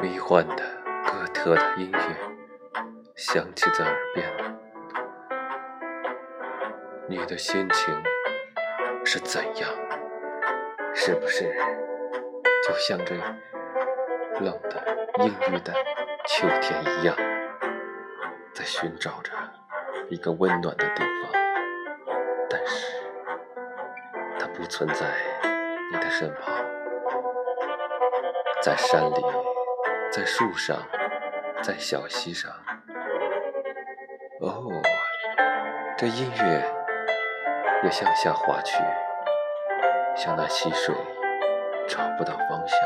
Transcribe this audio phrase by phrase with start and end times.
[0.00, 0.62] 迷幻的
[1.04, 1.98] 哥特的音乐
[3.16, 4.58] 响起在耳边，
[7.08, 8.02] 你的心情
[9.04, 9.68] 是怎样？
[10.94, 11.44] 是不是
[12.66, 13.14] 就像这
[14.40, 15.72] 冷的阴郁的
[16.26, 17.16] 秋天一样，
[18.52, 19.32] 在寻找着
[20.10, 21.37] 一个温暖的地方？
[22.50, 23.02] 但是
[24.38, 25.06] 它不存在
[25.92, 26.54] 你的身旁，
[28.62, 29.24] 在山里。
[30.10, 30.78] 在树上，
[31.62, 32.50] 在小溪上，
[34.40, 34.70] 哦，
[35.98, 36.64] 这音乐
[37.84, 38.82] 也向下滑去，
[40.16, 40.94] 像那溪水
[41.86, 42.78] 找不到方向。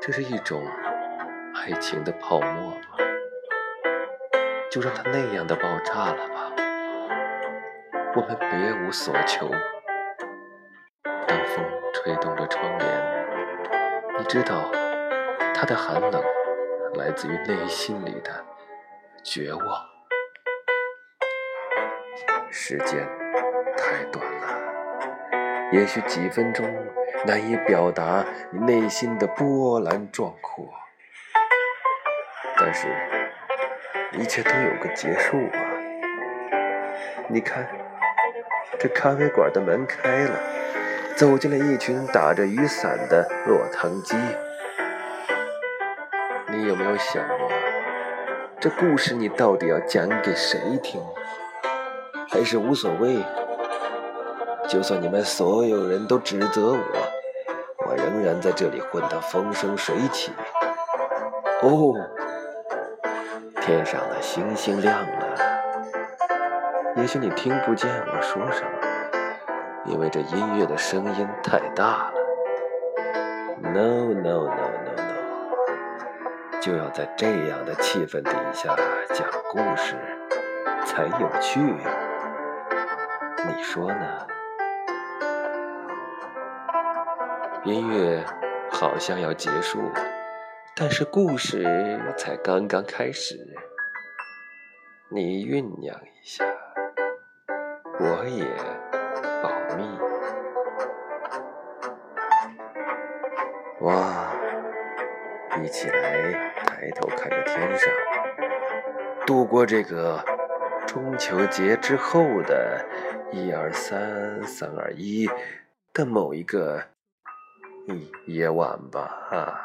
[0.00, 0.66] 这是一种
[1.54, 2.96] 爱情的泡沫吗？
[4.70, 6.50] 就让它那样的爆炸了吧。
[8.14, 9.48] 我们别无所求。
[11.26, 12.88] 当风吹动着窗帘。
[14.18, 14.70] 你知道，
[15.54, 16.22] 它的寒冷
[16.94, 18.30] 来自于内心里的
[19.24, 19.64] 绝望。
[22.50, 23.08] 时间
[23.78, 26.66] 太短了，也许几分钟
[27.26, 30.68] 难以表达你内心的波澜壮阔，
[32.58, 32.88] 但是，
[34.12, 35.58] 一切都有个结束吧！
[37.28, 37.66] 你看，
[38.78, 40.30] 这咖啡馆的门开了。
[41.14, 44.16] 走进了一群打着雨伞的落汤鸡。
[46.48, 47.50] 你有没有想过，
[48.58, 51.00] 这故事你到底要讲给谁听？
[52.30, 53.18] 还是无所谓？
[54.68, 56.78] 就算你们所有人都指责我，
[57.86, 60.32] 我仍然在这里混得风生水起。
[61.60, 61.94] 哦，
[63.60, 65.51] 天上的星星亮了。
[66.96, 68.70] 也许你听不见我说什么。
[69.86, 72.14] 因为这音乐的声音太大了。
[73.62, 78.76] No no no no no，就要在这样的气氛底下
[79.14, 79.96] 讲故事
[80.84, 81.60] 才有趣，
[83.46, 84.26] 你说呢？
[87.64, 88.24] 音乐
[88.70, 89.80] 好像要结束，
[90.76, 93.36] 但是故事才刚刚开始。
[95.08, 96.44] 你酝酿一下，
[98.02, 98.44] 我也。
[99.42, 99.80] 保密。
[103.80, 104.32] 哇！
[105.62, 106.32] 一起来
[106.64, 107.88] 抬头看着天上，
[109.26, 110.24] 度过这个
[110.86, 112.84] 中秋节之后的
[113.30, 115.28] 一二三三二一
[115.92, 116.82] 的某一个
[118.26, 119.28] 夜晚吧！
[119.30, 119.60] 哈，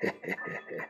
[0.00, 0.80] 嘿嘿嘿嘿。